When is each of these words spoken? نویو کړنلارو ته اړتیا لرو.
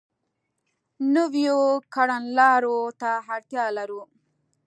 نویو 1.15 1.59
کړنلارو 1.93 2.77
ته 3.01 3.11
اړتیا 3.33 3.65
لرو. 3.77 4.01